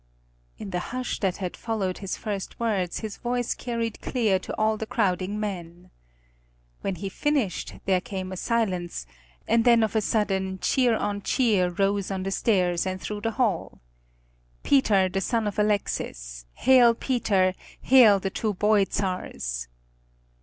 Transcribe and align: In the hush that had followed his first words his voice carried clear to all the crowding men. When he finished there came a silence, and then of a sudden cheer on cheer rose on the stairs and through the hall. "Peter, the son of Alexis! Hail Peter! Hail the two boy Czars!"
In 0.57 0.71
the 0.71 0.79
hush 0.89 1.19
that 1.19 1.37
had 1.37 1.55
followed 1.55 1.99
his 1.99 2.17
first 2.17 2.59
words 2.59 3.01
his 3.01 3.17
voice 3.17 3.53
carried 3.53 4.01
clear 4.01 4.39
to 4.39 4.55
all 4.57 4.75
the 4.75 4.87
crowding 4.87 5.39
men. 5.39 5.91
When 6.81 6.95
he 6.95 7.07
finished 7.07 7.75
there 7.85 8.01
came 8.01 8.31
a 8.31 8.35
silence, 8.35 9.05
and 9.47 9.63
then 9.63 9.83
of 9.83 9.95
a 9.95 10.01
sudden 10.01 10.57
cheer 10.57 10.95
on 10.97 11.21
cheer 11.21 11.69
rose 11.69 12.09
on 12.09 12.23
the 12.23 12.31
stairs 12.31 12.87
and 12.87 12.99
through 12.99 13.21
the 13.21 13.33
hall. 13.37 13.79
"Peter, 14.63 15.07
the 15.07 15.21
son 15.21 15.45
of 15.47 15.59
Alexis! 15.59 16.45
Hail 16.55 16.95
Peter! 16.95 17.53
Hail 17.81 18.19
the 18.19 18.31
two 18.31 18.55
boy 18.55 18.85
Czars!" 18.89 19.67